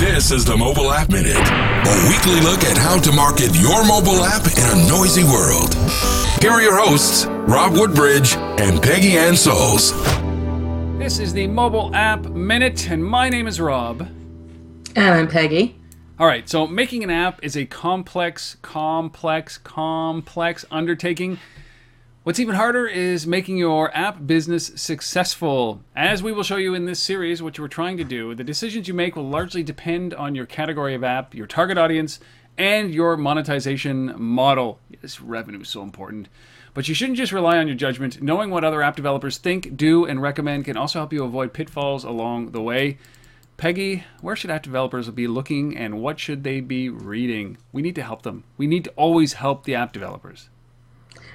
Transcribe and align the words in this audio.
This 0.00 0.30
is 0.30 0.46
the 0.46 0.56
Mobile 0.56 0.92
App 0.92 1.10
Minute, 1.10 1.36
a 1.36 2.08
weekly 2.08 2.40
look 2.40 2.64
at 2.64 2.78
how 2.78 2.98
to 2.98 3.12
market 3.12 3.54
your 3.54 3.84
mobile 3.84 4.24
app 4.24 4.46
in 4.46 4.64
a 4.64 4.88
noisy 4.88 5.24
world. 5.24 5.74
Here 6.40 6.50
are 6.50 6.62
your 6.62 6.80
hosts, 6.80 7.26
Rob 7.26 7.74
Woodbridge 7.74 8.34
and 8.34 8.82
Peggy 8.82 9.18
Anne 9.18 9.34
Salz. 9.34 9.92
This 10.98 11.18
is 11.18 11.34
the 11.34 11.46
Mobile 11.46 11.94
App 11.94 12.24
Minute, 12.24 12.90
and 12.90 13.04
my 13.04 13.28
name 13.28 13.46
is 13.46 13.60
Rob. 13.60 14.00
And 14.96 15.14
I'm 15.14 15.28
Peggy. 15.28 15.78
All 16.18 16.26
right, 16.26 16.48
so 16.48 16.66
making 16.66 17.04
an 17.04 17.10
app 17.10 17.38
is 17.44 17.54
a 17.54 17.66
complex, 17.66 18.56
complex, 18.62 19.58
complex 19.58 20.64
undertaking. 20.70 21.38
What's 22.22 22.38
even 22.38 22.56
harder 22.56 22.86
is 22.86 23.26
making 23.26 23.56
your 23.56 23.96
app 23.96 24.26
business 24.26 24.72
successful. 24.76 25.80
As 25.96 26.22
we 26.22 26.32
will 26.32 26.42
show 26.42 26.56
you 26.58 26.74
in 26.74 26.84
this 26.84 27.00
series, 27.00 27.42
what 27.42 27.56
you 27.56 27.64
are 27.64 27.68
trying 27.68 27.96
to 27.96 28.04
do, 28.04 28.34
the 28.34 28.44
decisions 28.44 28.86
you 28.86 28.92
make 28.92 29.16
will 29.16 29.26
largely 29.26 29.62
depend 29.62 30.12
on 30.12 30.34
your 30.34 30.44
category 30.44 30.94
of 30.94 31.02
app, 31.02 31.34
your 31.34 31.46
target 31.46 31.78
audience, 31.78 32.20
and 32.58 32.92
your 32.92 33.16
monetization 33.16 34.12
model. 34.18 34.80
Yes, 34.90 35.18
revenue 35.18 35.62
is 35.62 35.70
so 35.70 35.80
important. 35.80 36.28
But 36.74 36.88
you 36.88 36.94
shouldn't 36.94 37.16
just 37.16 37.32
rely 37.32 37.56
on 37.56 37.68
your 37.68 37.76
judgment. 37.76 38.20
Knowing 38.20 38.50
what 38.50 38.64
other 38.64 38.82
app 38.82 38.96
developers 38.96 39.38
think, 39.38 39.74
do, 39.78 40.04
and 40.04 40.20
recommend 40.20 40.66
can 40.66 40.76
also 40.76 40.98
help 40.98 41.14
you 41.14 41.24
avoid 41.24 41.54
pitfalls 41.54 42.04
along 42.04 42.50
the 42.50 42.60
way. 42.60 42.98
Peggy, 43.56 44.04
where 44.20 44.36
should 44.36 44.50
app 44.50 44.62
developers 44.62 45.08
be 45.08 45.26
looking 45.26 45.74
and 45.74 46.02
what 46.02 46.20
should 46.20 46.44
they 46.44 46.60
be 46.60 46.90
reading? 46.90 47.56
We 47.72 47.80
need 47.80 47.94
to 47.94 48.02
help 48.02 48.24
them. 48.24 48.44
We 48.58 48.66
need 48.66 48.84
to 48.84 48.90
always 48.90 49.32
help 49.32 49.64
the 49.64 49.74
app 49.74 49.94
developers. 49.94 50.50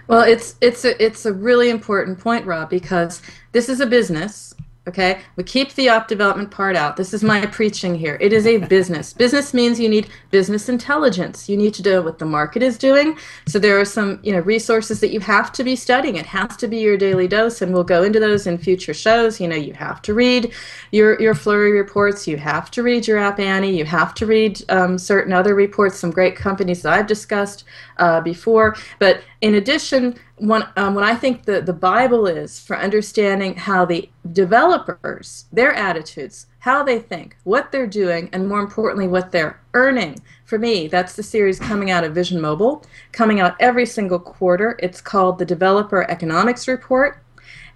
Well, 0.08 0.22
it's 0.22 0.56
it's 0.62 0.86
a 0.86 1.04
it's 1.04 1.26
a 1.26 1.34
really 1.34 1.70
important 1.70 2.20
point, 2.20 2.46
Rob, 2.46 2.70
because 2.70 3.22
this 3.52 3.70
is 3.70 3.80
a 3.80 3.86
business. 3.86 4.54
Okay, 4.88 5.22
we 5.36 5.44
keep 5.44 5.74
the 5.74 5.90
app 5.90 6.08
development 6.08 6.52
part 6.52 6.76
out. 6.76 6.96
This 6.96 7.12
is 7.12 7.24
my 7.24 7.44
preaching 7.48 7.96
here. 7.96 8.20
It 8.22 8.32
is 8.32 8.46
a 8.46 8.58
business. 8.58 9.14
business 9.14 9.52
means 9.52 9.80
you 9.80 9.90
need 9.90 10.10
business 10.30 10.70
intelligence. 10.70 11.50
You 11.50 11.58
need 11.58 11.74
to 11.74 11.82
know 11.82 12.04
what 12.04 12.20
the 12.20 12.26
market 12.26 12.62
is 12.62 12.78
doing. 12.78 13.18
So 13.48 13.58
there 13.58 13.80
are 13.80 13.86
some, 13.86 14.20
you 14.22 14.32
know, 14.32 14.42
resources 14.42 15.00
that 15.00 15.12
you 15.12 15.20
have 15.22 15.52
to 15.54 15.64
be 15.64 15.76
studying. 15.76 16.18
It 16.18 16.28
has 16.28 16.56
to 16.58 16.68
be 16.68 16.78
your 16.78 16.98
daily 16.98 17.28
dose, 17.28 17.64
and 17.64 17.74
we'll 17.74 17.84
go 17.84 18.04
into 18.04 18.20
those 18.20 18.46
in 18.46 18.60
future 18.60 18.94
shows. 18.94 19.42
You 19.42 19.48
know, 19.48 19.56
you 19.56 19.74
have 19.74 20.04
to 20.04 20.14
read 20.14 20.54
your 20.92 21.20
your 21.20 21.34
Flurry 21.34 21.72
reports. 21.72 22.28
You 22.28 22.38
have 22.38 22.70
to 22.70 22.84
read 22.84 23.08
your 23.08 23.18
App 23.18 23.40
Annie. 23.40 23.76
You 23.76 23.86
have 23.86 24.14
to 24.14 24.28
read 24.28 24.62
um, 24.70 25.00
certain 25.00 25.34
other 25.34 25.56
reports. 25.56 25.98
Some 25.98 26.12
great 26.12 26.36
companies 26.36 26.84
that 26.84 26.94
I've 26.94 27.08
discussed 27.08 27.64
uh, 27.98 28.22
before. 28.22 28.76
But 29.00 29.22
in 29.42 29.56
addition, 29.56 30.16
when, 30.38 30.64
um, 30.76 30.96
when 30.96 31.04
I 31.04 31.16
think 31.16 31.46
the, 31.46 31.62
the 31.62 31.74
Bible 31.74 32.28
is 32.28 32.60
for 32.60 32.78
understanding 32.78 33.56
how 33.56 33.86
the 33.86 34.10
developers, 34.34 35.46
their 35.52 35.74
attitudes, 35.74 36.48
how 36.60 36.84
they 36.84 37.00
think, 37.00 37.38
what 37.44 37.72
they're 37.72 37.88
doing, 37.88 38.30
and 38.34 38.48
more 38.48 38.60
importantly, 38.60 39.08
what 39.08 39.32
they're 39.32 39.60
earning. 39.74 40.18
For 40.46 40.58
me, 40.60 40.88
that's 40.88 41.16
the 41.16 41.24
series 41.24 41.60
coming 41.60 41.92
out 41.92 42.04
of 42.04 42.16
Vision 42.16 42.42
Mobile, 42.42 42.84
coming 43.12 43.40
out 43.40 43.56
every 43.60 43.86
single 43.86 44.20
quarter. 44.20 44.78
It's 44.82 45.02
called 45.02 45.38
the 45.38 45.46
Developer 45.46 46.10
Economics 46.10 46.68
Report, 46.68 47.22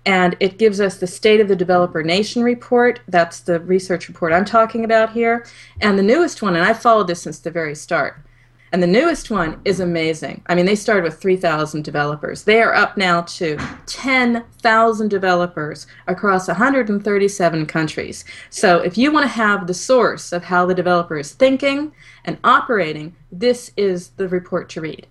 and 0.06 0.36
it 0.40 0.58
gives 0.58 0.82
us 0.82 0.98
the 0.98 1.08
State 1.08 1.40
of 1.40 1.48
the 1.48 1.56
Developer 1.56 2.04
Nation 2.04 2.42
report. 2.42 3.02
That's 3.08 3.42
the 3.42 3.60
research 3.60 4.08
report 4.08 4.34
I'm 4.34 4.46
talking 4.46 4.84
about 4.84 5.12
here. 5.12 5.46
And 5.82 5.98
the 5.98 6.04
newest 6.04 6.42
one, 6.42 6.56
and 6.56 6.66
I've 6.66 6.82
followed 6.82 7.08
this 7.08 7.22
since 7.22 7.40
the 7.40 7.52
very 7.52 7.76
start 7.76 8.18
and 8.72 8.84
the 8.84 8.88
newest 8.88 9.32
one 9.32 9.60
is 9.66 9.80
amazing. 9.80 10.44
I 10.48 10.56
mean, 10.56 10.66
they 10.66 10.76
started 10.76 11.04
with 11.04 11.20
3,000 11.20 11.84
developers. 11.84 12.44
They 12.44 12.62
are 12.62 12.74
up 12.74 12.98
now 12.98 13.22
to 13.22 13.58
10,000 13.88 15.08
developers 15.08 15.88
across 16.08 16.48
137 16.48 17.66
countries. 17.66 18.26
So 18.50 18.80
if 18.80 18.98
you 18.98 19.12
want 19.12 19.24
to 19.24 19.30
have 19.30 19.68
the 19.68 19.74
source 19.74 20.32
of 20.32 20.44
how 20.44 20.66
the 20.66 20.76
developer 20.76 21.18
is 21.18 21.34
thinking 21.34 21.94
and 22.26 22.38
operating, 22.44 23.16
this 23.32 23.72
is 23.76 24.10
the 24.10 24.28
report 24.28 24.70
to 24.70 24.82
read. 24.82 25.08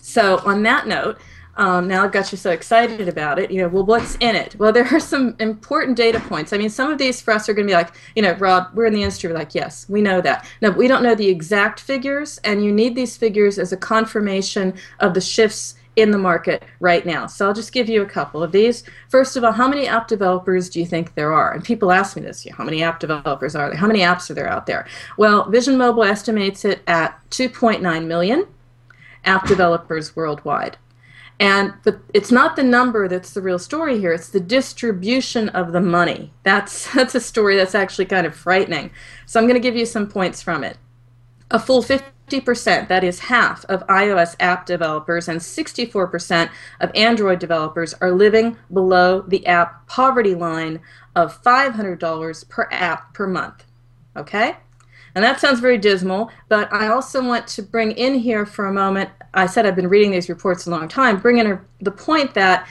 So 0.00 0.38
on 0.46 0.62
that 0.64 0.86
note, 0.86 1.18
um, 1.56 1.86
now 1.86 2.04
I've 2.04 2.12
got 2.12 2.32
you 2.32 2.38
so 2.38 2.50
excited 2.50 3.08
about 3.08 3.38
it. 3.38 3.50
You 3.50 3.62
know, 3.62 3.68
well, 3.68 3.84
what's 3.84 4.16
in 4.16 4.34
it? 4.34 4.56
Well, 4.56 4.72
there 4.72 4.86
are 4.86 5.00
some 5.00 5.36
important 5.38 5.96
data 5.96 6.20
points. 6.20 6.52
I 6.52 6.58
mean, 6.58 6.70
some 6.70 6.90
of 6.90 6.98
these 6.98 7.20
for 7.20 7.32
us 7.32 7.48
are 7.48 7.54
going 7.54 7.66
to 7.66 7.70
be 7.70 7.76
like, 7.76 7.94
you 8.16 8.22
know, 8.22 8.32
Rob, 8.34 8.68
we're 8.74 8.86
in 8.86 8.94
the 8.94 9.02
industry. 9.02 9.30
We're 9.30 9.38
like, 9.38 9.54
yes, 9.54 9.86
we 9.88 10.00
know 10.00 10.20
that. 10.22 10.46
No, 10.62 10.70
we 10.70 10.88
don't 10.88 11.02
know 11.02 11.14
the 11.14 11.28
exact 11.28 11.80
figures, 11.80 12.38
and 12.44 12.64
you 12.64 12.72
need 12.72 12.94
these 12.94 13.16
figures 13.16 13.58
as 13.58 13.72
a 13.72 13.76
confirmation 13.76 14.74
of 15.00 15.14
the 15.14 15.20
shifts 15.20 15.74
in 15.96 16.10
the 16.10 16.18
market 16.18 16.62
right 16.80 17.04
now. 17.04 17.26
So 17.26 17.46
I'll 17.46 17.54
just 17.54 17.72
give 17.72 17.88
you 17.88 18.00
a 18.00 18.06
couple 18.06 18.42
of 18.42 18.50
these. 18.50 18.82
First 19.08 19.36
of 19.36 19.44
all, 19.44 19.52
how 19.52 19.68
many 19.68 19.86
app 19.86 20.08
developers 20.08 20.70
do 20.70 20.80
you 20.80 20.86
think 20.86 21.14
there 21.14 21.34
are? 21.34 21.52
And 21.52 21.62
people 21.62 21.92
ask 21.92 22.16
me 22.16 22.22
this, 22.22 22.46
how 22.56 22.64
many 22.64 22.82
app 22.82 22.98
developers 22.98 23.54
are 23.54 23.68
there? 23.68 23.76
How 23.76 23.86
many 23.86 24.00
apps 24.00 24.30
are 24.30 24.34
there 24.34 24.48
out 24.48 24.64
there? 24.64 24.86
Well, 25.18 25.50
Vision 25.50 25.76
Mobile 25.76 26.04
estimates 26.04 26.64
it 26.64 26.80
at 26.86 27.18
2.9 27.30 28.06
million 28.06 28.46
app 29.24 29.46
developers 29.46 30.16
worldwide. 30.16 30.76
And 31.42 31.74
but 31.82 31.98
it's 32.14 32.30
not 32.30 32.54
the 32.54 32.62
number 32.62 33.08
that's 33.08 33.32
the 33.32 33.42
real 33.42 33.58
story 33.58 33.98
here. 33.98 34.12
It's 34.12 34.28
the 34.28 34.38
distribution 34.38 35.48
of 35.48 35.72
the 35.72 35.80
money. 35.80 36.32
That's 36.44 36.92
that's 36.94 37.16
a 37.16 37.20
story 37.20 37.56
that's 37.56 37.74
actually 37.74 38.04
kind 38.04 38.28
of 38.28 38.36
frightening. 38.36 38.92
So 39.26 39.40
I'm 39.40 39.46
going 39.46 39.60
to 39.60 39.68
give 39.68 39.74
you 39.74 39.84
some 39.84 40.06
points 40.06 40.40
from 40.40 40.62
it. 40.62 40.78
A 41.50 41.58
full 41.58 41.82
50%, 41.82 42.86
that 42.86 43.02
is 43.02 43.18
half 43.18 43.64
of 43.64 43.84
iOS 43.88 44.36
app 44.38 44.66
developers 44.66 45.26
and 45.26 45.40
64% 45.40 46.48
of 46.80 46.92
Android 46.94 47.40
developers 47.40 47.92
are 47.94 48.12
living 48.12 48.56
below 48.72 49.22
the 49.22 49.44
app 49.44 49.88
poverty 49.88 50.36
line 50.36 50.80
of 51.16 51.42
$500 51.42 52.48
per 52.48 52.68
app 52.70 53.12
per 53.14 53.26
month. 53.26 53.64
Okay? 54.16 54.58
And 55.14 55.24
that 55.24 55.40
sounds 55.40 55.60
very 55.60 55.78
dismal, 55.78 56.30
but 56.48 56.72
I 56.72 56.88
also 56.88 57.22
want 57.22 57.46
to 57.48 57.62
bring 57.62 57.92
in 57.92 58.14
here 58.14 58.46
for 58.46 58.66
a 58.66 58.72
moment. 58.72 59.10
I 59.34 59.46
said 59.46 59.66
I've 59.66 59.76
been 59.76 59.88
reading 59.88 60.10
these 60.10 60.28
reports 60.28 60.66
a 60.66 60.70
long 60.70 60.88
time. 60.88 61.18
Bring 61.18 61.38
in 61.38 61.46
a, 61.46 61.60
the 61.80 61.90
point 61.90 62.34
that 62.34 62.66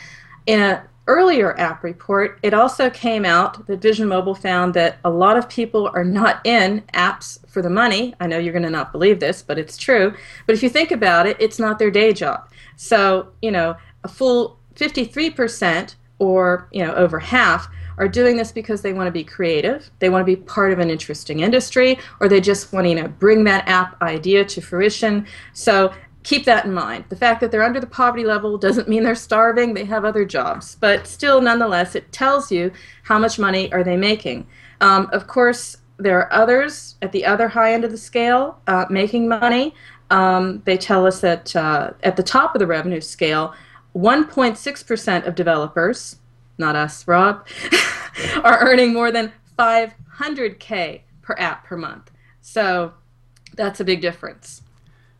in 0.48 0.60
an 0.60 0.82
earlier 1.08 1.58
app 1.60 1.84
report, 1.84 2.40
it 2.42 2.54
also 2.54 2.90
came 2.90 3.26
out 3.26 3.68
that 3.68 3.82
Vision 3.82 4.08
Mobile 4.08 4.34
found 4.34 4.74
that 4.74 4.98
a 5.04 5.10
lot 5.10 5.38
of 5.38 5.50
people 5.50 5.92
are 5.94 6.04
not 6.04 6.42
in 6.46 6.82
apps 6.94 7.40
for 7.50 7.62
the 7.62 7.70
money. 7.70 8.16
I 8.20 8.28
know 8.28 8.38
you're 8.38 8.54
going 8.54 8.64
to 8.64 8.70
not 8.70 8.92
believe 8.92 9.20
this, 9.20 9.42
but 9.42 9.60
it's 9.60 9.78
true. 9.78 10.16
But 10.48 10.56
if 10.56 10.64
you 10.64 10.70
think 10.70 10.92
about 10.92 11.28
it, 11.28 11.38
it's 11.40 11.60
not 11.60 11.80
their 11.80 11.92
day 11.92 12.14
job. 12.14 12.50
So, 12.76 13.30
you 13.42 13.52
know, 13.52 13.76
a 14.04 14.08
full 14.08 14.58
53% 14.76 15.96
or, 16.20 16.68
you 16.72 16.84
know, 16.84 16.94
over 16.96 17.20
half 17.20 17.68
are 17.98 18.08
doing 18.08 18.38
this 18.38 18.52
because 18.52 18.82
they 18.82 18.94
want 18.94 19.08
to 19.08 19.12
be 19.12 19.24
creative, 19.24 19.90
they 20.00 20.10
want 20.10 20.22
to 20.22 20.26
be 20.26 20.36
part 20.36 20.72
of 20.72 20.80
an 20.80 20.90
interesting 20.90 21.42
industry, 21.42 21.98
or 22.20 22.28
they 22.28 22.42
just 22.42 22.74
want 22.74 22.86
to 22.86 22.90
you 22.90 22.96
know 22.96 23.08
bring 23.08 23.44
that 23.46 23.68
app 23.68 24.02
idea 24.02 24.46
to 24.46 24.62
fruition. 24.62 25.26
So 25.54 25.94
keep 26.24 26.46
that 26.46 26.66
in 26.66 26.74
mind. 26.74 27.06
The 27.10 27.16
fact 27.16 27.42
that 27.42 27.52
they're 27.52 27.64
under 27.64 27.80
the 27.80 27.88
poverty 27.88 28.24
level 28.24 28.58
doesn't 28.58 28.88
mean 28.88 29.04
they're 29.04 29.16
starving. 29.16 29.74
They 29.74 29.86
have 29.86 30.06
other 30.06 30.26
jobs, 30.26 30.78
but 30.80 31.08
still, 31.08 31.42
nonetheless, 31.42 31.96
it 31.96 32.12
tells 32.12 32.52
you 32.52 32.72
how 33.04 33.18
much 33.18 33.40
money 33.40 33.72
are 33.72 33.84
they 33.84 33.98
making. 33.98 34.48
Um, 34.82 35.10
of 35.12 35.28
course, 35.28 35.78
there 35.98 36.20
are 36.20 36.34
others 36.34 36.96
at 37.02 37.12
the 37.12 37.26
other 37.26 37.48
high 37.48 37.74
end 37.74 37.84
of 37.84 37.92
the 37.92 37.98
scale 37.98 38.60
uh, 38.68 38.86
making 38.90 39.28
money. 39.28 39.74
Um, 40.10 40.62
they 40.66 40.78
tell 40.78 41.06
us 41.06 41.22
that 41.22 41.56
uh, 41.56 41.92
at 42.04 42.18
the 42.18 42.24
top 42.24 42.56
of 42.56 42.60
the 42.60 42.68
revenue 42.68 43.02
scale, 43.02 43.54
1.6% 43.96 45.28
of 45.28 45.36
developers, 45.36 46.18
not 46.58 46.76
us, 46.76 47.08
Rob, 47.08 47.48
are 48.44 48.60
earning 48.60 48.94
more 48.94 49.12
than 49.12 49.32
500k 49.58 51.02
per 51.22 51.36
app 51.38 51.66
per 51.66 51.78
month. 51.78 52.12
So 52.42 52.94
that's 53.56 53.80
a 53.80 53.84
big 53.84 54.02
difference. 54.02 54.62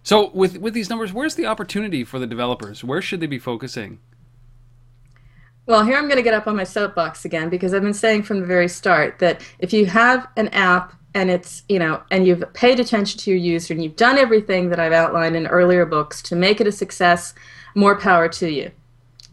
So 0.04 0.32
with 0.32 0.58
with 0.58 0.74
these 0.74 0.90
numbers, 0.90 1.14
where's 1.14 1.36
the 1.36 1.46
opportunity 1.46 2.04
for 2.04 2.18
the 2.18 2.28
developers? 2.28 2.84
Where 2.84 3.02
should 3.02 3.20
they 3.20 3.28
be 3.28 3.40
focusing? 3.40 4.00
Well, 5.68 5.86
here 5.86 5.96
I'm 5.96 6.06
going 6.06 6.18
to 6.18 6.24
get 6.24 6.34
up 6.34 6.48
on 6.48 6.56
my 6.56 6.64
soapbox 6.64 7.24
again 7.24 7.50
because 7.50 7.74
I've 7.74 7.84
been 7.84 7.94
saying 7.94 8.24
from 8.24 8.40
the 8.40 8.48
very 8.48 8.68
start 8.68 9.20
that 9.20 9.42
if 9.60 9.72
you 9.72 9.86
have 9.86 10.28
an 10.36 10.48
app 10.50 10.94
and 11.14 11.30
it's, 11.30 11.64
you 11.70 11.78
know, 11.78 12.02
and 12.10 12.26
you've 12.26 12.44
paid 12.54 12.80
attention 12.80 13.20
to 13.20 13.30
your 13.30 13.40
user 13.40 13.74
and 13.74 13.84
you've 13.84 13.96
done 13.96 14.18
everything 14.18 14.70
that 14.70 14.80
I've 14.80 14.92
outlined 14.92 15.36
in 15.36 15.46
earlier 15.48 15.86
books 15.86 16.22
to 16.24 16.36
make 16.36 16.62
it 16.62 16.68
a 16.68 16.72
success, 16.72 17.36
more 17.76 17.98
power 17.98 18.28
to 18.30 18.50
you. 18.50 18.72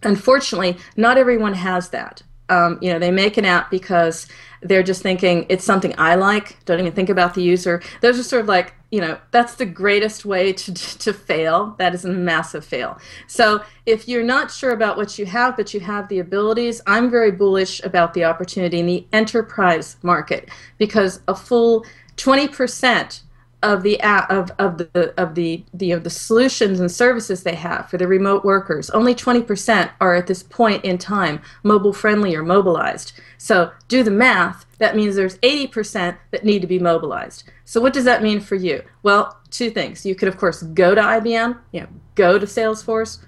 Unfortunately, 0.02 0.76
not 0.96 1.18
everyone 1.18 1.54
has 1.54 1.90
that 1.90 2.22
um, 2.48 2.78
you 2.80 2.92
know, 2.92 2.98
they 2.98 3.10
make 3.10 3.36
an 3.36 3.44
app 3.44 3.70
because 3.70 4.26
they're 4.62 4.82
just 4.82 5.02
thinking 5.02 5.46
it's 5.48 5.64
something 5.64 5.94
I 5.98 6.14
like, 6.14 6.64
don't 6.64 6.80
even 6.80 6.92
think 6.92 7.10
about 7.10 7.34
the 7.34 7.42
user. 7.42 7.82
Those 8.00 8.18
are 8.18 8.22
sort 8.22 8.42
of 8.42 8.48
like, 8.48 8.74
you 8.90 9.00
know, 9.00 9.18
that's 9.30 9.56
the 9.56 9.66
greatest 9.66 10.24
way 10.24 10.52
to, 10.52 10.74
to 10.98 11.12
fail. 11.12 11.76
That 11.78 11.94
is 11.94 12.04
a 12.04 12.08
massive 12.08 12.64
fail. 12.64 12.98
So 13.26 13.62
if 13.86 14.08
you're 14.08 14.24
not 14.24 14.50
sure 14.50 14.70
about 14.70 14.96
what 14.96 15.18
you 15.18 15.26
have, 15.26 15.56
but 15.56 15.74
you 15.74 15.80
have 15.80 16.08
the 16.08 16.18
abilities, 16.20 16.80
I'm 16.86 17.10
very 17.10 17.30
bullish 17.30 17.82
about 17.84 18.14
the 18.14 18.24
opportunity 18.24 18.80
in 18.80 18.86
the 18.86 19.06
enterprise 19.12 19.96
market 20.02 20.48
because 20.78 21.20
a 21.28 21.36
full 21.36 21.84
20% 22.16 23.20
of 23.62 23.82
the 23.82 24.00
of, 24.02 24.50
of 24.58 24.78
the 24.78 25.14
of 25.16 25.34
the 25.34 25.64
the, 25.74 25.94
the 25.94 26.10
solutions 26.10 26.78
and 26.78 26.90
services 26.90 27.42
they 27.42 27.56
have 27.56 27.90
for 27.90 27.98
the 27.98 28.06
remote 28.06 28.44
workers. 28.44 28.88
Only 28.90 29.14
20% 29.14 29.90
are 30.00 30.14
at 30.14 30.26
this 30.26 30.42
point 30.42 30.84
in 30.84 30.98
time 30.98 31.40
mobile 31.62 31.92
friendly 31.92 32.34
or 32.36 32.42
mobilized. 32.42 33.12
So 33.36 33.72
do 33.88 34.02
the 34.02 34.10
math. 34.10 34.64
That 34.78 34.94
means 34.94 35.16
there's 35.16 35.38
80% 35.38 36.16
that 36.30 36.44
need 36.44 36.60
to 36.60 36.68
be 36.68 36.78
mobilized. 36.78 37.44
So 37.64 37.80
what 37.80 37.92
does 37.92 38.04
that 38.04 38.22
mean 38.22 38.40
for 38.40 38.54
you? 38.54 38.82
Well 39.02 39.36
two 39.50 39.70
things. 39.70 40.06
You 40.06 40.14
could 40.14 40.28
of 40.28 40.36
course 40.36 40.62
go 40.62 40.94
to 40.94 41.00
IBM 41.00 41.58
you 41.72 41.80
know 41.80 41.88
go 42.14 42.38
to 42.38 42.46
Salesforce 42.46 43.18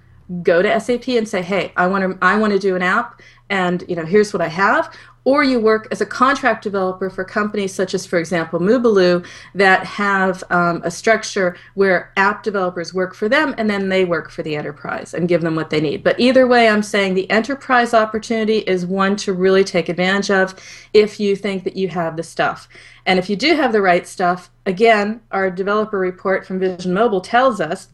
go 0.42 0.62
to 0.62 0.80
SAP 0.80 1.08
and 1.08 1.28
say 1.28 1.42
hey 1.42 1.72
I 1.76 1.86
want 1.86 2.04
to 2.04 2.24
I 2.24 2.38
want 2.38 2.52
to 2.52 2.58
do 2.58 2.76
an 2.76 2.82
app 2.82 3.20
and 3.48 3.84
you 3.88 3.96
know 3.96 4.04
here's 4.04 4.32
what 4.32 4.40
I 4.40 4.48
have 4.48 4.94
or 5.24 5.44
you 5.44 5.60
work 5.60 5.86
as 5.90 6.00
a 6.00 6.06
contract 6.06 6.62
developer 6.64 7.10
for 7.10 7.24
companies 7.24 7.74
such 7.74 7.92
as, 7.92 8.06
for 8.06 8.18
example, 8.18 8.58
Mubaloo, 8.58 9.26
that 9.54 9.84
have 9.84 10.42
um, 10.50 10.80
a 10.82 10.90
structure 10.90 11.56
where 11.74 12.12
app 12.16 12.42
developers 12.42 12.94
work 12.94 13.14
for 13.14 13.28
them 13.28 13.54
and 13.58 13.68
then 13.68 13.90
they 13.90 14.04
work 14.04 14.30
for 14.30 14.42
the 14.42 14.56
enterprise 14.56 15.12
and 15.12 15.28
give 15.28 15.42
them 15.42 15.54
what 15.54 15.68
they 15.68 15.80
need. 15.80 16.02
But 16.02 16.18
either 16.18 16.46
way, 16.46 16.68
I'm 16.68 16.82
saying 16.82 17.14
the 17.14 17.30
enterprise 17.30 17.92
opportunity 17.92 18.58
is 18.58 18.86
one 18.86 19.14
to 19.16 19.32
really 19.34 19.64
take 19.64 19.88
advantage 19.88 20.30
of 20.30 20.54
if 20.94 21.20
you 21.20 21.36
think 21.36 21.64
that 21.64 21.76
you 21.76 21.88
have 21.88 22.16
the 22.16 22.22
stuff. 22.22 22.68
And 23.04 23.18
if 23.18 23.28
you 23.28 23.36
do 23.36 23.54
have 23.54 23.72
the 23.72 23.82
right 23.82 24.06
stuff, 24.06 24.50
again, 24.64 25.20
our 25.30 25.50
developer 25.50 25.98
report 25.98 26.46
from 26.46 26.58
Vision 26.58 26.94
Mobile 26.94 27.20
tells 27.20 27.60
us, 27.60 27.88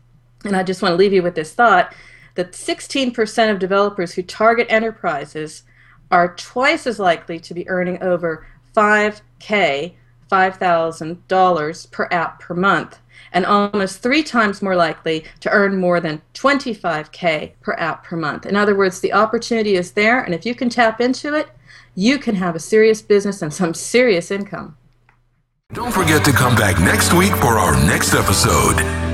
and 0.45 0.55
I 0.55 0.63
just 0.63 0.81
want 0.81 0.93
to 0.93 0.97
leave 0.97 1.13
you 1.13 1.23
with 1.25 1.35
this 1.35 1.55
thought, 1.55 1.93
that 2.37 2.53
16% 2.53 3.51
of 3.51 3.59
developers 3.59 4.13
who 4.13 4.23
target 4.23 4.67
enterprises 4.71 5.65
are 6.11 6.35
twice 6.37 6.87
as 6.87 6.99
likely 6.99 7.39
to 7.41 7.55
be 7.55 7.69
earning 7.69 8.03
over 8.03 8.47
5K, 8.77 9.95
$5,000 10.31 11.91
per 11.91 12.09
app 12.11 12.41
per 12.41 12.55
month, 12.55 12.99
and 13.33 13.45
almost 13.45 14.03
three 14.03 14.23
times 14.23 14.63
more 14.63 14.77
likely 14.77 15.25
to 15.41 15.51
earn 15.51 15.81
more 15.81 16.01
than 16.01 16.23
25K 16.35 17.53
per 17.61 17.75
app 17.75 18.05
per 18.05 18.17
month. 18.17 18.47
In 18.47 18.57
other 18.57 18.77
words, 18.77 19.01
the 19.01 19.13
opportunity 19.13 19.75
is 19.75 19.93
there, 19.93 20.23
and 20.23 20.35
if 20.35 20.47
you 20.47 20.55
can 20.55 20.69
tap 20.69 21.01
into 21.01 21.35
it, 21.35 21.49
you 21.95 22.19
can 22.19 22.35
have 22.37 22.55
a 22.55 22.61
serious 22.61 23.03
business 23.03 23.43
and 23.43 23.53
some 23.53 23.75
serious 23.75 24.31
income. 24.31 24.77
Don't 25.73 25.93
forget 25.93 26.25
to 26.25 26.33
come 26.33 26.55
back 26.55 26.79
next 26.79 27.13
week 27.13 27.35
for 27.37 27.59
our 27.59 27.75
next 27.87 28.15
episode. 28.15 29.06